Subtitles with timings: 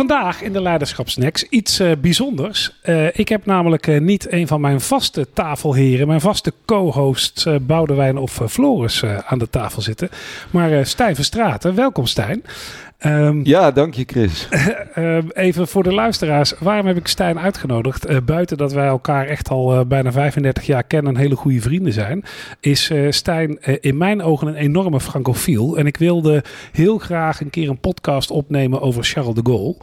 [0.00, 2.72] Vandaag in de Leiderschapsnacks iets eh, bijzonders.
[2.82, 7.56] Eh, ik heb namelijk eh, niet een van mijn vaste tafelheren, mijn vaste co-hosts uh,
[7.60, 10.08] Boudewijn of Floris aan de tafel zitten.
[10.50, 11.74] Maar Stijn Verstraten.
[11.74, 12.42] Welkom Stijn.
[13.06, 14.48] Um, ja, dank je Chris.
[14.98, 18.10] Uh, even voor de luisteraars, waarom heb ik Stijn uitgenodigd?
[18.10, 21.60] Uh, buiten dat wij elkaar echt al uh, bijna 35 jaar kennen en hele goede
[21.60, 22.24] vrienden zijn,
[22.60, 25.76] is Stijn in mijn ogen een enorme francofiel.
[25.76, 29.76] En ik wilde heel graag een keer een podcast opnemen over Charles de Gaulle.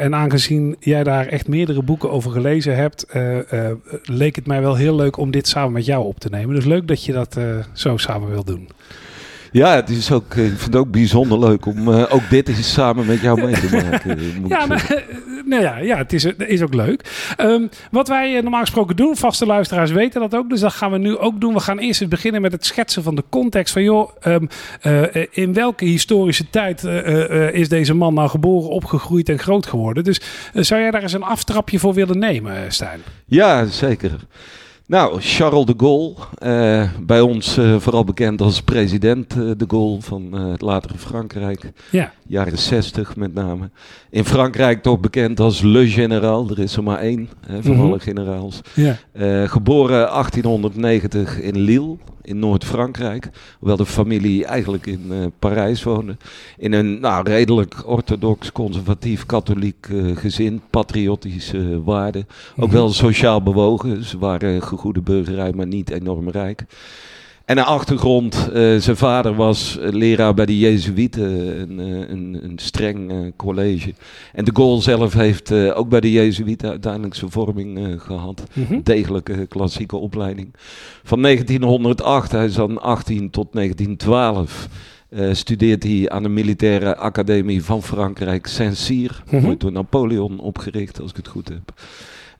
[0.00, 3.06] en aangezien jij daar echt meerdere boeken over gelezen hebt,
[4.02, 6.54] leek het mij wel heel leuk om dit samen met jou op te nemen.
[6.54, 7.38] Dus leuk dat je dat
[7.72, 8.68] zo samen wil doen.
[9.56, 12.72] Ja, het is ook, ik vind het ook bijzonder leuk om uh, ook dit eens
[12.72, 14.48] samen met jou mee te maken.
[14.48, 15.04] ja, maar,
[15.44, 17.34] nou ja, ja, het is, is ook leuk.
[17.40, 20.98] Um, wat wij normaal gesproken doen, vaste luisteraars weten dat ook, dus dat gaan we
[20.98, 21.54] nu ook doen.
[21.54, 24.48] We gaan eerst eens beginnen met het schetsen van de context van, joh, um,
[24.82, 30.04] uh, in welke historische tijd uh, is deze man nou geboren, opgegroeid en groot geworden?
[30.04, 30.20] Dus
[30.52, 33.00] zou jij daar eens een aftrapje voor willen nemen, Stijn?
[33.26, 34.10] Ja, zeker.
[34.88, 40.00] Nou, Charles de Gaulle, uh, bij ons uh, vooral bekend als president uh, de Gaulle
[40.00, 41.72] van het latere Frankrijk.
[41.90, 42.12] Ja.
[42.26, 43.70] Jaren 60 met name.
[44.10, 47.86] In Frankrijk toch bekend als Le Général, er is er maar één van mm -hmm.
[47.86, 48.60] alle generaals.
[48.74, 48.96] Ja.
[49.46, 51.96] geboren 1890 in Lille,
[52.26, 53.30] in Noord-Frankrijk.
[53.58, 56.16] Hoewel de familie eigenlijk in uh, Parijs woonde.
[56.56, 60.62] In een nou, redelijk orthodox, conservatief, katholiek uh, gezin.
[60.70, 62.26] Patriotische waarden.
[62.56, 62.72] Ook -hmm.
[62.72, 64.04] wel sociaal bewogen.
[64.04, 66.64] Ze waren gegoede burgerij, maar niet enorm rijk.
[67.46, 73.12] En een achtergrond, uh, zijn vader was leraar bij de Jezuïeten, een, een, een streng
[73.12, 73.94] uh, college.
[74.32, 78.42] En de Gaulle zelf heeft uh, ook bij de Jezuïeten uiteindelijk zijn vorming gehad.
[78.52, 78.82] Mm -hmm.
[78.82, 80.54] Degelijke klassieke opleiding.
[81.02, 84.68] Van 1908, hij is dan 18 tot 1912.
[85.10, 89.22] Uh, studeert hij aan de militaire academie van Frankrijk, Saint-Cyr.
[89.30, 89.58] Mm -hmm.
[89.58, 91.74] door Napoleon opgericht, als ik het goed heb.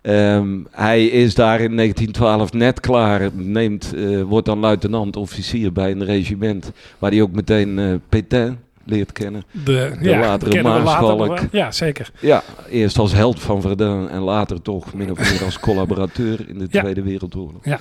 [0.08, 6.04] Um, hij is daar in 1912 net klaar, neemt, uh, wordt dan luitenant-officier bij een
[6.04, 9.44] regiment, waar hij ook meteen uh, Pétain leert kennen.
[9.64, 11.38] De, de ja, latere maarschalk.
[11.52, 12.10] Ja, zeker.
[12.20, 16.58] Ja, eerst als held van Verdun en later toch min of meer als collaborateur in
[16.58, 16.80] de ja.
[16.80, 17.64] Tweede Wereldoorlog.
[17.64, 17.78] Ja.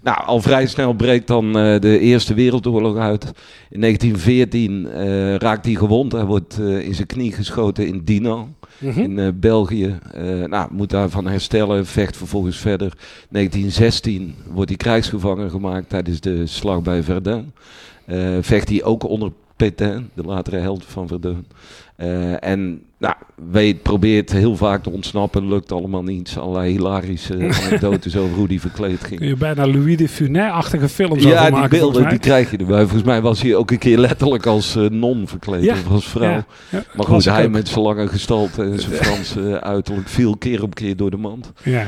[0.00, 3.24] Nou, al vrij snel breekt dan uh, de Eerste Wereldoorlog uit.
[3.70, 6.12] In 1914 uh, raakt hij gewond.
[6.12, 8.48] Hij wordt in zijn knie geschoten in Dinant.
[8.78, 9.18] -hmm.
[9.18, 9.98] In België.
[10.46, 11.86] nou, moet daarvan herstellen.
[11.86, 12.92] Vecht vervolgens verder.
[13.28, 17.52] 1916 wordt hij krijgsgevangen gemaakt tijdens de slag bij Verdun.
[18.40, 21.46] vecht hij ook onder Pétain, de latere held van Verdun.
[21.96, 23.14] Uh, en nou,
[23.50, 26.36] weet, probeert heel vaak te ontsnappen, lukt allemaal niet.
[26.38, 27.34] Allerlei hilarische
[27.64, 29.20] anekdotes over hoe die verkleed ging.
[29.20, 32.56] Kun je bijna Louis de Funès-achtige films ja, over maken, die beelden die krijg je
[32.56, 32.80] erbij.
[32.80, 35.72] Volgens mij was hij ook een keer letterlijk als uh, non verkleed, ja.
[35.72, 36.30] of als vrouw.
[36.30, 36.46] Ja.
[36.68, 36.84] Ja.
[36.94, 37.50] Maar goed, hij ook.
[37.50, 41.52] met zijn lange gestalte en zijn Franse uiterlijk viel keer op keer door de mand.
[41.62, 41.86] Ja.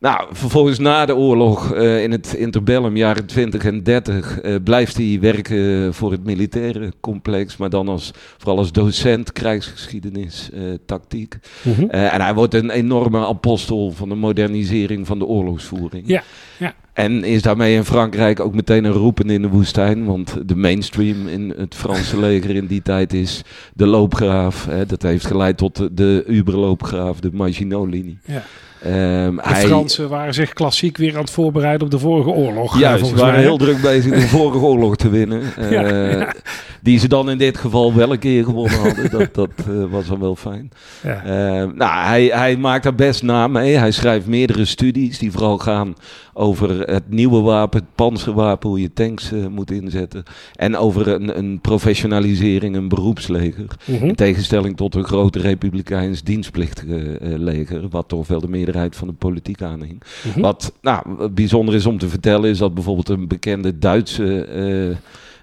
[0.00, 4.96] Nou, vervolgens na de oorlog uh, in het interbellum, jaren 20 en 30, uh, blijft
[4.96, 11.38] hij werken voor het militaire complex, maar dan als, vooral als docent krijgsgeschiedenis, uh, tactiek.
[11.62, 11.90] Mm -hmm.
[11.90, 16.02] en hij wordt een enorme apostel van de modernisering van de oorlogsvoering.
[16.06, 16.22] Ja,
[16.58, 16.74] ja.
[16.92, 20.04] En is daarmee in Frankrijk ook meteen een roepen in de woestijn.
[20.04, 23.42] Want de mainstream in het Franse leger in die tijd is
[23.74, 24.66] de loopgraaf.
[24.66, 28.18] Hè, dat heeft geleid tot de, de Uberloopgraaf, de Maginot-linie.
[28.24, 28.42] Ja.
[28.86, 29.62] Um, de hij...
[29.62, 32.78] Fransen waren zich klassiek weer aan het voorbereiden op de vorige oorlog.
[32.78, 33.42] Ja, ze waren mij.
[33.42, 35.42] heel druk bezig de vorige oorlog te winnen.
[35.58, 36.34] Uh, ja, ja.
[36.82, 39.10] Die ze dan in dit geval wel een keer gewonnen hadden.
[39.18, 40.70] Dat, dat uh, was dan wel fijn.
[41.02, 41.24] Ja.
[41.24, 43.76] Uh, nou, hij, hij maakt daar best naam mee.
[43.76, 45.94] Hij schrijft meerdere studies die vooral gaan
[46.32, 50.22] over het nieuwe wapen, het panzerwapen, hoe je tanks uh, moet inzetten.
[50.54, 53.66] En over een, een professionalisering, een beroepsleger.
[53.84, 54.08] Mm -hmm.
[54.08, 59.14] In tegenstelling tot een grote republikeins dienstplichtige leger, wat toch wel de meerderheid van de
[59.14, 60.02] politiek aanhing.
[60.24, 60.42] Mm -hmm.
[60.42, 64.46] Wat nou, bijzonder is om te vertellen, is dat bijvoorbeeld een bekende Duitse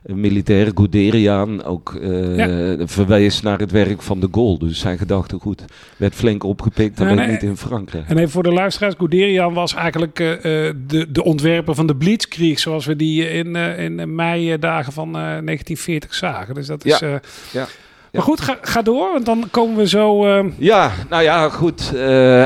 [0.06, 2.88] militair Guderian ook uh, ja.
[2.88, 4.58] verwees naar het werk van de Gaulle.
[4.58, 5.66] Dus zijn gedachtegoed
[5.98, 8.08] werd flink opgepikt, nee, niet in Frankrijk.
[8.08, 12.60] En even voor de luisteraars, Guderian was eigenlijk uh, de, de ontwerper van de Blitzkrieg,
[12.60, 16.56] zoals we die in, in mei-dagen van 1940 zagen.
[16.56, 17.00] Dus dat is...
[17.00, 17.22] Ja.
[17.52, 17.68] ja.
[18.16, 20.26] Maar goed, ga, ga, door, want dan komen we zo...
[20.26, 20.46] Uh...
[20.58, 21.92] Ja, nou ja, goed.
[21.94, 22.00] Uh,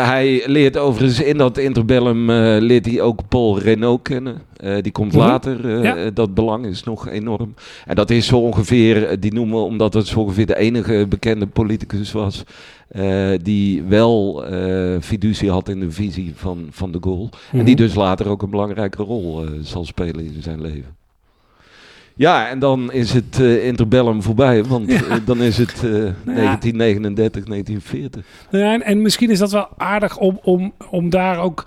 [0.08, 4.42] hij leert overigens in dat interbellum uh, leert hij ook Paul Renault kennen.
[4.82, 5.22] die komt -hmm.
[5.22, 5.84] later.
[5.84, 6.10] Ja.
[6.10, 7.54] Dat belang is nog enorm.
[7.86, 11.48] En dat is zo ongeveer, die noemen we omdat het zo ongeveer de enige bekende
[11.48, 12.44] politicus was...
[13.42, 14.44] die wel
[15.02, 17.30] fiducie had in de visie van, van de -hmm.
[17.52, 20.99] En die dus later ook een belangrijke rol zal spelen in zijn leven.
[22.20, 27.44] Ja, en dan is het uh, interbellum voorbij, want eh, dan is het uh, 1939,
[27.44, 28.26] 1940.
[28.52, 31.64] Ja, en, en, misschien is dat wel aardig om, om, om daar ook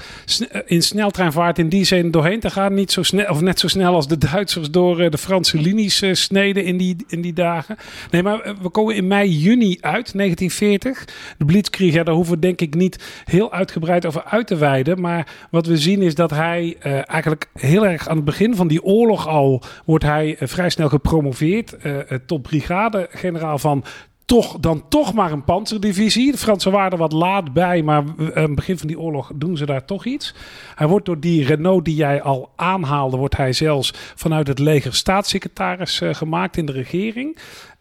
[0.67, 2.75] in sneltreinvaart in die zin doorheen te gaan.
[2.75, 6.65] Niet zo snel, of net zo snel als de Duitsers door de Franse linies sneden
[6.65, 7.77] in die, in die dagen.
[8.11, 11.05] Nee, maar we komen in mei, juni uit, 1940.
[11.39, 15.01] De Blitzkrieg, ja, daar hoeven we denk ik niet heel uitgebreid over uit te wijden.
[15.01, 16.77] Maar wat we zien is dat hij
[17.07, 20.89] eigenlijk heel erg aan het begin van die oorlog al wordt hij eh, vrij snel
[20.89, 23.85] gepromoveerd uh, tot brigadegeneraal van
[24.25, 26.33] toch, dan toch maar een panzerdivisie.
[26.33, 29.57] De Fransen waren er wat laat bij, maar aan het begin van die oorlog doen
[29.57, 30.35] ze daar toch iets.
[30.75, 34.95] Hij wordt door die Renault die jij al aanhaalde, wordt hij zelfs vanuit het leger
[34.95, 37.39] staatssecretaris gemaakt in de regering.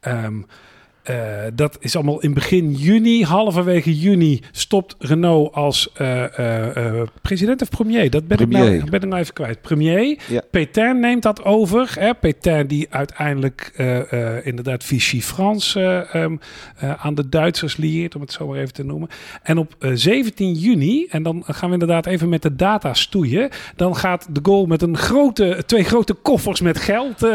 [0.07, 0.45] Um,
[1.09, 1.15] uh,
[1.53, 3.23] dat is allemaal in begin juni.
[3.23, 8.09] Halverwege juni stopt Renault als uh, uh, president of premier.
[8.09, 8.73] Dat ben, premier.
[8.73, 9.61] Ik, nou, ben ik nou even kwijt.
[9.61, 10.17] Premier.
[10.27, 10.41] Ja.
[10.51, 11.91] Pétain neemt dat over.
[11.99, 12.13] Hè?
[12.13, 13.73] Pétain die uiteindelijk
[14.43, 16.39] inderdaad Vichy France um,
[16.97, 19.09] aan de Duitsers lieert, om het zo maar even te noemen.
[19.43, 23.49] En op 17 juni, en dan gaan we inderdaad even met de data stoeien.
[23.75, 27.27] Dan gaat de Gaulle met een grote, twee grote koffers met geld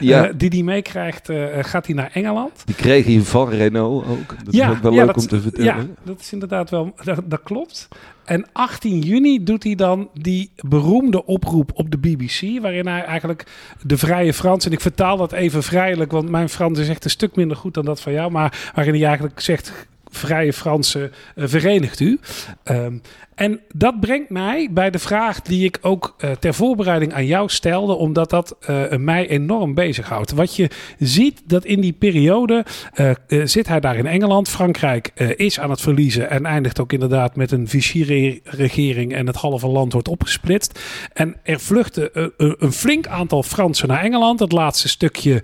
[0.00, 0.32] ja.
[0.36, 2.62] die hij meekrijgt, gaat hij naar Engeland.
[2.64, 4.44] Die kreeg van Renault ook.
[4.44, 5.76] Dat ja, is ook wel leuk om te vertellen.
[5.76, 7.88] Ja, dat is inderdaad wel, dat, dat, klopt.
[8.24, 13.46] En 18 juni doet hij dan die beroemde oproep op de BBC, waarin hij eigenlijk
[13.82, 17.10] de vrije Frans, en ik vertaal dat even vrijelijk, want mijn Frans is echt een
[17.10, 19.72] stuk minder goed dan dat van jou, maar waarin hij eigenlijk zegt,
[20.10, 22.20] vrije Fransen, uh, verenigt u.
[22.64, 23.02] Um,
[23.38, 27.48] en dat brengt mij bij de vraag die ik ook uh, ter voorbereiding aan jou
[27.48, 30.32] stelde, omdat dat uh, mij enorm bezighoudt.
[30.32, 32.64] Wat je ziet dat in die periode
[32.94, 33.10] uh,
[33.44, 34.48] zit hij daar in Engeland.
[34.48, 39.66] Frankrijk is aan het verliezen en eindigt ook inderdaad met een Vichy-regering en het halve
[39.66, 40.80] land wordt opgesplitst.
[41.12, 44.40] En er vluchten een flink aantal Fransen naar Engeland.
[44.40, 45.42] Het laatste stukje,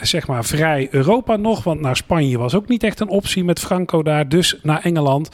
[0.00, 3.58] zeg maar, vrij Europa nog, want naar Spanje was ook niet echt een optie met
[3.58, 5.28] Franco daar, dus naar Engeland.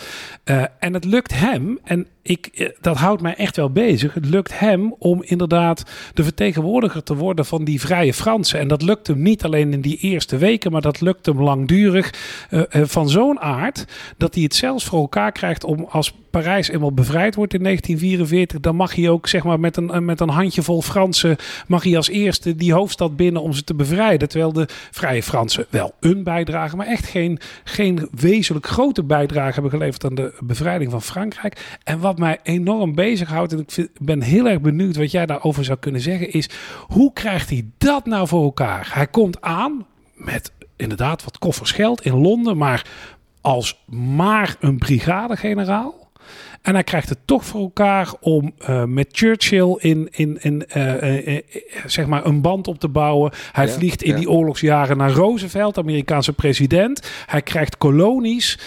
[0.79, 4.15] en het lukt hem en ik, eh, dat houdt mij echt wel bezig.
[4.15, 5.83] Het lukt hem om inderdaad
[6.15, 8.59] de vertegenwoordiger te worden van die vrije Fransen.
[8.59, 12.15] En dat lukt hem niet alleen in die eerste weken, maar dat lukt hem langdurig
[12.51, 13.85] uh, uh, van zo'n aard
[14.17, 18.61] dat hij het zelfs voor elkaar krijgt om als Parijs eenmaal bevrijd wordt in 1944,
[18.61, 21.37] dan mag hij ook zeg maar met een, met een handjevol Fransen
[21.67, 24.29] mag hij als eerste die hoofdstad binnen om ze te bevrijden.
[24.29, 29.71] Terwijl de vrije Fransen wel een bijdrage, maar echt geen, geen wezenlijk grote bijdrage hebben
[29.71, 31.79] geleverd aan de bevrijding van Frankrijk.
[31.85, 35.79] En wat mij enorm bezighoudt, en ik ben heel erg benieuwd wat jij daarover zou
[35.79, 36.51] kunnen zeggen, is
[36.87, 38.91] hoe krijgt hij dat nou voor elkaar?
[38.93, 42.87] Hij komt aan met inderdaad wat koffers geld in Londen, maar
[43.41, 46.07] als maar een brigadegeneraal.
[46.63, 51.27] En hij krijgt het toch voor elkaar om uh, met Churchill in, in, in uh,
[51.27, 51.41] uh,
[51.87, 53.33] zeg maar een band op te bouwen.
[53.53, 54.17] Hij ja, vliegt in ja.
[54.17, 57.11] die oorlogsjaren naar Roosevelt, Amerikaanse president.
[57.27, 58.59] Hij krijgt kolonies,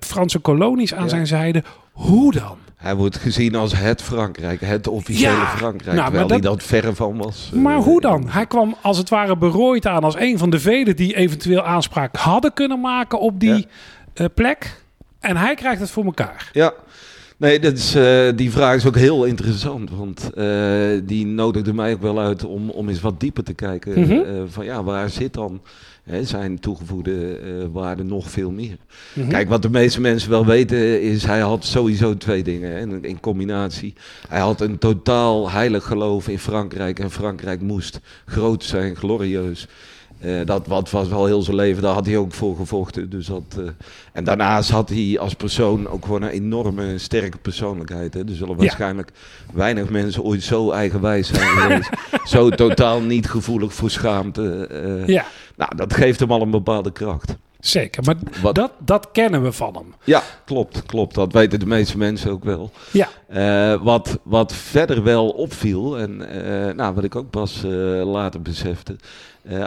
[0.00, 1.08] Franse kolonies aan ja.
[1.08, 1.62] zijn zijde.
[1.92, 2.63] Hoe dan?
[2.84, 6.62] Hij wordt gezien als het Frankrijk, het officiële ja, Frankrijk, nou, terwijl dat, hij dat
[6.62, 7.50] verre van was.
[7.54, 8.28] Maar hoe dan?
[8.28, 12.16] Hij kwam als het ware berooid aan als een van de velen die eventueel aanspraak
[12.16, 13.66] hadden kunnen maken op die
[14.14, 14.28] ja.
[14.28, 14.80] plek.
[15.20, 16.50] En hij krijgt het voor elkaar.
[16.52, 16.72] Ja,
[17.36, 19.90] Nee, dat is, uh, die vraag is ook heel interessant.
[19.90, 23.98] Want uh, die nodigde mij ook wel uit om, om eens wat dieper te kijken.
[23.98, 24.18] Mm -hmm.
[24.18, 25.60] uh, van ja, waar zit dan
[26.02, 27.38] hè, zijn toegevoegde
[27.72, 28.76] waarde nog veel meer?
[29.12, 29.30] Mm -hmm.
[29.30, 33.04] Kijk, wat de meeste mensen wel weten is, hij had sowieso twee dingen hè, in,
[33.04, 33.94] in combinatie.
[34.28, 36.98] Hij had een totaal heilig geloof in Frankrijk.
[36.98, 39.68] En Frankrijk moest groot zijn, glorieus.
[40.20, 43.10] Uh, dat wat was wel heel zijn leven, daar had hij ook voor gevochten.
[43.10, 43.68] Dus dat, uh,
[44.12, 48.14] en daarnaast had hij als persoon ook gewoon een enorme sterke persoonlijkheid.
[48.14, 48.20] Hè.
[48.20, 49.12] Er zullen waarschijnlijk
[49.52, 51.90] weinig mensen ooit zo eigenwijs zijn geweest.
[52.34, 54.68] zo totaal niet gevoelig voor schaamte.
[54.72, 55.24] Uh, ja.
[55.56, 57.36] Nou, dat geeft hem al een bepaalde kracht.
[57.64, 59.94] Zeker, maar wat, dat, dat kennen we van hem.
[60.04, 61.14] Ja, klopt, klopt.
[61.14, 62.70] Dat weten de meeste mensen ook wel.
[62.90, 63.08] Ja.
[63.34, 67.70] Uh, wat, wat verder wel opviel, en uh, nou, wat ik ook pas uh,
[68.04, 68.96] later besefte,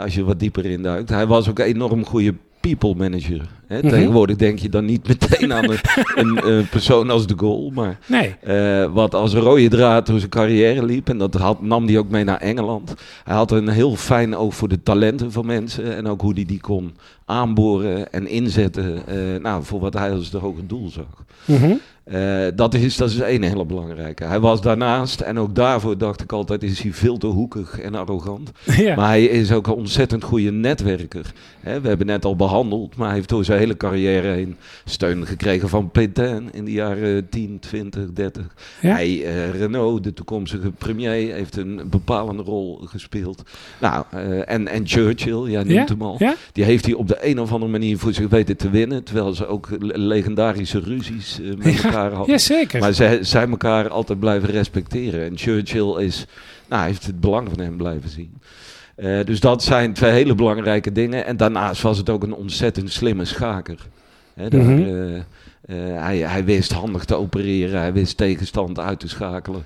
[0.02, 1.08] als je wat dieper induikt.
[1.08, 3.48] Hij was ook een enorm goede people manager.
[3.68, 3.76] Hè?
[3.76, 3.90] Mm -hmm.
[3.90, 5.78] Tegenwoordig denk je dan niet meteen aan een,
[6.14, 7.70] een, een persoon als de goal.
[7.74, 8.34] Maar nee.
[8.46, 11.08] uh, wat als rode draad door zijn carrière liep.
[11.08, 12.94] En dat had, nam hij ook mee naar Engeland.
[13.24, 15.96] Hij had een heel fijn oog voor de talenten van mensen.
[15.96, 19.02] En ook hoe hij die kon aanboren en inzetten
[19.42, 21.24] nou, voor wat hij als het hoge doel zag.
[21.44, 21.80] Mm
[22.12, 24.24] uh, dat, is, dat is één hele belangrijke.
[24.24, 27.94] Hij was daarnaast, en ook daarvoor dacht ik altijd, is hij veel te hoekig en
[27.94, 28.50] arrogant.
[28.96, 31.32] Maar hij is ook een ontzettend goede netwerker.
[31.60, 35.26] Hè, we hebben net al behandeld, maar hij heeft door zijn hele carrière heen steun
[35.26, 38.54] gekregen van Pétain in de jaren 10, 20, 30.
[38.80, 43.42] Hij, uh, Renault, de toekomstige premier, heeft een bepalende rol gespeeld.
[43.80, 46.20] Nou, uh, en, en Churchill, jij noemt hem al,
[46.52, 49.04] die heeft hij op de een of andere manier voor zich weten te winnen.
[49.04, 52.80] Terwijl ze ook legendarische ruzies met elkaar Ja, zeker.
[52.80, 55.24] Maar zij, zij elkaar altijd blijven respecteren.
[55.24, 56.26] En Churchill is,
[56.68, 58.32] nou, heeft het belang van hem blijven zien.
[59.00, 61.24] Uh, dus dat zijn twee hele belangrijke dingen.
[61.24, 63.78] En daarnaast was het ook een ontzettend slimme schaker.
[64.34, 64.78] Daar, mm -hmm.
[64.78, 65.22] uh, uh,
[66.02, 69.64] hij, hij, wist handig te opereren, hij wist tegenstand uit te schakelen.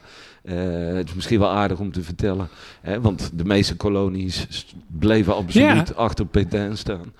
[0.95, 2.49] het is misschien wel aardig om te vertellen,
[2.81, 4.47] hè, want de meeste kolonies
[4.87, 7.13] bleven absoluut achter Pétain staan.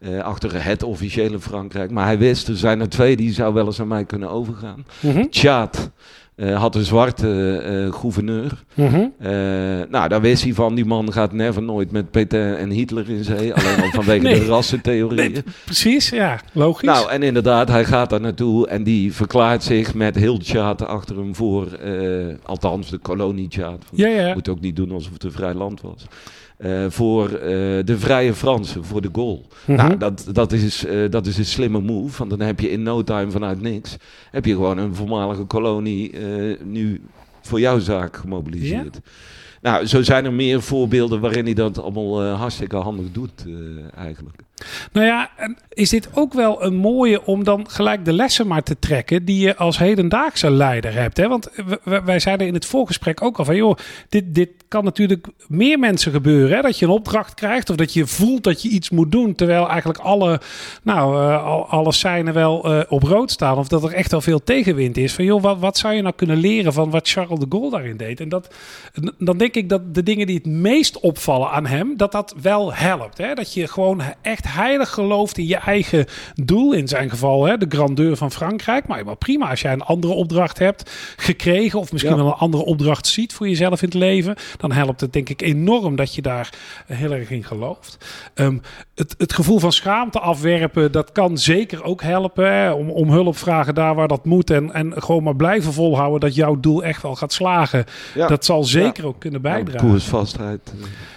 [0.00, 1.90] Uh, achter het officiële Frankrijk.
[1.90, 4.84] Maar hij wist, er zijn er twee die zou wel eens aan mij kunnen overgaan.
[5.00, 5.30] Mm -hmm.
[5.30, 5.90] Tjaat
[6.40, 8.62] uh, had een zwarte uh, gouverneur.
[8.74, 9.12] Mm -hmm.
[9.90, 13.24] nou, daar wist hij van, die man gaat never nooit met Peter en Hitler in
[13.24, 13.54] zee.
[13.54, 14.40] Alleen al vanwege nee.
[14.40, 15.32] de rassentheorieën.
[15.32, 16.88] Nee, precies, ja, logisch.
[16.88, 21.16] Nou, en inderdaad, hij gaat daar naartoe en die verklaart zich met heel Tjaat achter
[21.16, 21.78] hem voor.
[22.42, 23.84] althans, de kolonie Tjaat.
[23.92, 24.34] Ja, ja.
[24.34, 26.06] Moet ook niet doen alsof het een vrij land was.
[26.64, 27.38] Uh, voor uh,
[27.84, 29.46] de vrije Fransen, voor de goal.
[29.66, 29.86] Mm -hmm.
[29.86, 32.82] Nou, dat, dat, is, uh, dat is een slimme move, want dan heb je in
[32.82, 33.96] no time vanuit niks...
[34.30, 36.18] heb je gewoon een voormalige kolonie
[36.64, 37.00] nu
[37.40, 39.00] voor jouw zaak gemobiliseerd.
[39.04, 39.10] Ja.
[39.60, 43.46] Nou, zo zijn er meer voorbeelden waarin hij dat allemaal hartstikke handig doet
[43.96, 44.42] eigenlijk.
[44.92, 45.30] Nou ja,
[45.68, 49.40] is dit ook wel een mooie om dan gelijk de lessen maar te trekken die
[49.46, 51.16] je als hedendaagse leider hebt.
[51.16, 51.28] Hè?
[51.28, 51.48] Want
[51.84, 53.76] wij zeiden in het voorgesprek ook al van, joh,
[54.08, 56.56] dit, dit kan natuurlijk meer mensen gebeuren.
[56.56, 56.62] Hè?
[56.62, 59.68] Dat je een opdracht krijgt of dat je voelt dat je iets moet doen, terwijl
[59.68, 60.40] eigenlijk alle,
[60.82, 63.58] nou, uh, alle seinen wel uh, op rood staan.
[63.58, 65.12] Of dat er echt al veel tegenwind is.
[65.12, 67.96] Van joh, wat, wat zou je nou kunnen leren van wat Charles de Gaulle daarin
[67.96, 68.20] deed?
[68.20, 68.54] En dat,
[69.18, 72.74] dan denk ik dat de dingen die het meest opvallen aan hem, dat dat wel
[72.74, 73.18] helpt.
[73.18, 73.34] Hè?
[73.34, 76.72] Dat je gewoon echt heilig gelooft in je eigen doel.
[76.72, 78.86] In zijn geval hè, de grandeur van Frankrijk.
[78.86, 81.78] Maar, maar prima als jij een andere opdracht hebt gekregen.
[81.78, 82.22] Of misschien ja.
[82.22, 84.34] wel een andere opdracht ziet voor jezelf in het leven.
[84.56, 86.50] Dan helpt het denk ik enorm dat je daar
[86.86, 87.96] heel erg in gelooft.
[88.34, 88.60] Um,
[88.94, 92.52] het, het gevoel van schaamte afwerpen, dat kan zeker ook helpen.
[92.52, 94.50] Hè, om, om hulp vragen daar waar dat moet.
[94.50, 97.84] En, en gewoon maar blijven volhouden dat jouw doel echt wel gaat slagen.
[98.14, 98.26] Ja.
[98.26, 99.86] Dat zal zeker ook kunnen bijdragen.
[99.86, 100.72] Ja, koersvastheid.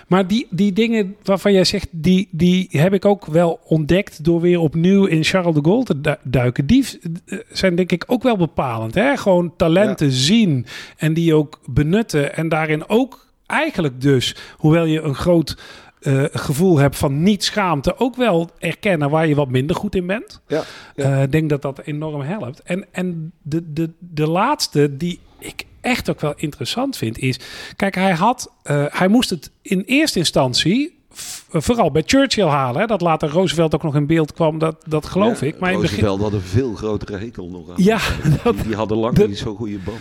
[0.08, 4.42] Maar die, die dingen waarvan jij zegt, die, die heb ik ook wel ontdekt door
[4.42, 6.66] weer opnieuw in Charles de Gaulle te duiken.
[6.66, 6.86] Die
[7.52, 8.94] zijn denk ik ook wel bepalend.
[8.94, 9.18] Hè?
[9.18, 10.14] Gewoon talenten ja.
[10.14, 10.66] zien
[10.98, 12.36] en die ook benutten.
[12.36, 15.58] En daarin ook eigenlijk dus, hoewel je een groot
[16.02, 20.08] uh, gevoel hebt van niet schaamte, ook wel erkennen waar je wat minder goed in
[20.08, 20.42] bent.
[20.48, 20.66] Ja, Ik
[20.96, 21.22] ja.
[21.22, 22.62] uh, denk dat dat enorm helpt.
[22.62, 27.40] En, en de, de, de laatste die ik echt ook wel interessant vind is,
[27.76, 31.02] kijk, hij had, uh, hij moest het in eerste instantie
[31.52, 32.82] vooral bij Churchill halen.
[32.82, 35.60] Hè, dat later Roosevelt ook nog in beeld kwam, dat, dat geloof ja, ik.
[35.60, 36.24] Maar Roosevelt begin...
[36.24, 37.76] had een veel grotere hekel nog aan.
[37.78, 38.00] Ja,
[38.44, 40.00] dat, die, die hadden lang dat, niet zo'n goede band.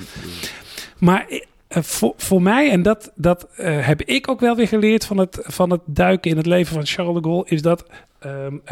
[0.99, 1.39] Maar uh,
[1.83, 5.39] voor, voor mij, en dat, dat uh, heb ik ook wel weer geleerd van het,
[5.43, 7.85] van het duiken in het leven van Charles de Gaulle, is dat
[8.27, 8.63] um,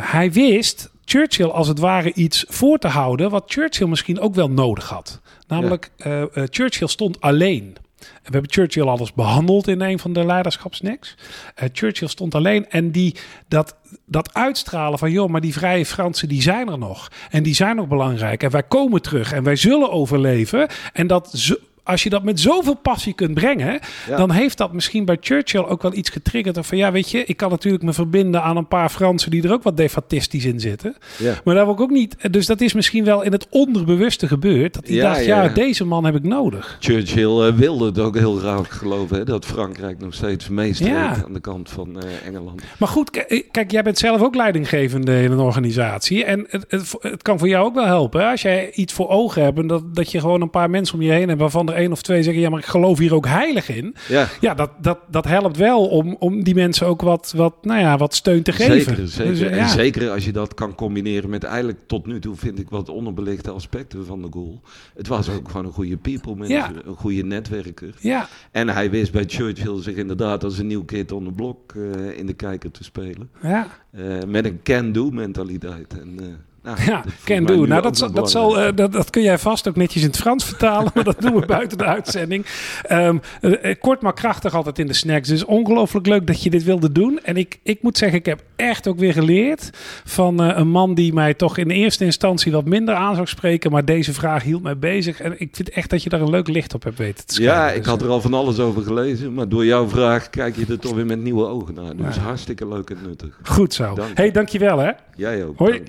[0.00, 4.50] hij wist Churchill als het ware iets voor te houden wat Churchill misschien ook wel
[4.50, 5.20] nodig had.
[5.46, 6.28] Namelijk, ja.
[6.50, 7.76] Churchill stond alleen.
[7.98, 11.14] We hebben Churchill alles behandeld in een van de leiderschapsnacks.
[11.62, 13.14] Uh, Churchill stond alleen en die,
[13.48, 13.76] dat,
[14.06, 15.10] dat uitstralen van...
[15.10, 17.10] joh, maar die vrije Fransen die zijn er nog.
[17.30, 18.42] En die zijn nog belangrijk.
[18.42, 20.68] En wij komen terug en wij zullen overleven.
[20.92, 21.58] En dat...
[21.86, 24.16] Als je dat met zoveel passie kunt brengen, ja.
[24.16, 26.66] dan heeft dat misschien bij Churchill ook wel iets getriggerd.
[26.66, 29.52] Van ja, weet je, ik kan natuurlijk me verbinden aan een paar Fransen die er
[29.52, 30.96] ook wat defatistisch in zitten.
[31.18, 31.34] Ja.
[31.44, 32.32] Maar daar wil ik ook niet.
[32.32, 34.74] Dus dat is misschien wel in het onderbewuste gebeurd.
[34.74, 36.76] Dat hij ja, dacht, ja, deze man heb ik nodig.
[36.80, 41.32] Churchill uh, wilde het ook heel graag geloven, hè, dat Frankrijk nog steeds meestreed aan
[41.32, 42.62] de kant van uh, Engeland.
[42.78, 43.10] Maar goed,
[43.50, 46.24] kijk, jij bent zelf ook leidinggevende in een organisatie.
[46.24, 48.20] En het, het, het kan voor jou ook wel helpen.
[48.20, 48.30] Hè?
[48.30, 51.02] Als jij iets voor ogen hebt en dat, dat je gewoon een paar mensen om
[51.02, 53.26] je heen hebt waarvan er één of twee zeggen, ja, maar ik geloof hier ook
[53.26, 53.94] heilig in.
[54.08, 57.80] Ja, ja dat, dat, dat helpt wel om, om die mensen ook wat, wat, nou
[57.80, 58.94] ja, wat steun te geven.
[58.94, 59.32] Zeker, zeker.
[59.32, 59.48] Dus, ja.
[59.48, 62.88] En zeker als je dat kan combineren met eigenlijk tot nu toe vind ik wat
[62.88, 64.60] onderbelichte aspecten van de goal.
[64.94, 66.82] Het was ook gewoon een goede people manager, ja.
[66.84, 67.94] een goede netwerker.
[68.00, 68.28] Ja.
[68.50, 72.18] En hij wist bij Churchill zich inderdaad als een nieuw kid on the block uh,
[72.18, 73.30] in de kijker te spelen.
[73.42, 73.66] Ja.
[73.90, 75.98] Uh, met een can-do mentaliteit.
[76.00, 76.26] En, uh,
[76.66, 77.66] Nou, ja, can do.
[77.66, 80.44] Nou, dat, dat, zal, uh, dat, dat kun jij vast ook netjes in het Frans
[80.44, 82.46] vertalen, maar dat doen we buiten de uitzending.
[82.92, 85.28] Um, uh, kort maar krachtig altijd in de snacks.
[85.28, 87.20] Dus ongelooflijk leuk dat je dit wilde doen.
[87.22, 89.70] En ik, ik moet zeggen, ik heb echt ook weer geleerd
[90.04, 93.70] van uh, een man die mij toch in eerste instantie wat minder aan zou spreken,
[93.70, 95.20] maar deze vraag hield mij bezig.
[95.20, 97.56] En ik vind echt dat je daar een leuk licht op hebt weten te schrijven.
[97.56, 100.56] Ja, ik dus, had er al van alles over gelezen, maar door jouw vraag kijk
[100.56, 101.96] je er toch weer met nieuwe ogen naar.
[101.96, 102.20] Dus ja.
[102.20, 103.38] hartstikke leuk en nuttig.
[103.42, 103.94] Goed zo.
[103.94, 104.16] Dank.
[104.16, 104.90] Hey, dankjewel hè.
[105.16, 105.58] Jij ook.
[105.58, 105.82] Hoi.